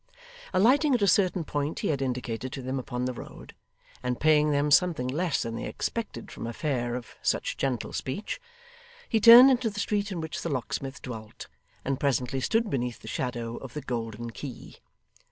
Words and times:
Alighting 0.51 0.95
at 0.95 1.03
a 1.03 1.07
certain 1.07 1.43
point 1.43 1.81
he 1.81 1.89
had 1.89 2.01
indicated 2.01 2.51
to 2.53 2.63
them 2.63 2.79
upon 2.79 3.05
the 3.05 3.13
road, 3.13 3.53
and 4.01 4.19
paying 4.19 4.49
them 4.49 4.71
something 4.71 5.07
less 5.07 5.43
than 5.43 5.55
they 5.55 5.65
expected 5.67 6.31
from 6.31 6.47
a 6.47 6.53
fare 6.53 6.95
of 6.95 7.13
such 7.21 7.55
gentle 7.55 7.93
speech, 7.93 8.41
he 9.07 9.19
turned 9.19 9.51
into 9.51 9.69
the 9.69 9.79
street 9.79 10.11
in 10.11 10.19
which 10.19 10.41
the 10.41 10.49
locksmith 10.49 11.03
dwelt, 11.03 11.45
and 11.85 11.99
presently 11.99 12.39
stood 12.41 12.67
beneath 12.67 13.01
the 13.03 13.07
shadow 13.07 13.57
of 13.57 13.75
the 13.75 13.81
Golden 13.81 14.31
Key. 14.31 14.77